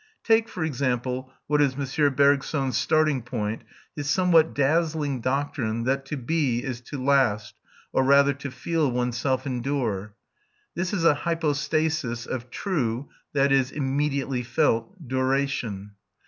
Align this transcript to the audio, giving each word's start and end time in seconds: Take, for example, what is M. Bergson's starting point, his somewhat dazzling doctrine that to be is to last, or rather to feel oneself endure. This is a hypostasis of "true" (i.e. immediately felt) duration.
Take, 0.23 0.49
for 0.49 0.63
example, 0.65 1.31
what 1.45 1.61
is 1.61 1.75
M. 1.75 2.15
Bergson's 2.15 2.75
starting 2.75 3.21
point, 3.21 3.61
his 3.95 4.09
somewhat 4.09 4.55
dazzling 4.55 5.21
doctrine 5.21 5.83
that 5.83 6.07
to 6.07 6.17
be 6.17 6.63
is 6.63 6.81
to 6.89 6.97
last, 7.03 7.53
or 7.93 8.03
rather 8.03 8.33
to 8.33 8.49
feel 8.49 8.89
oneself 8.89 9.45
endure. 9.45 10.15
This 10.73 10.91
is 10.91 11.05
a 11.05 11.13
hypostasis 11.13 12.25
of 12.25 12.49
"true" 12.49 13.09
(i.e. 13.35 13.65
immediately 13.75 14.41
felt) 14.41 15.07
duration. 15.07 15.91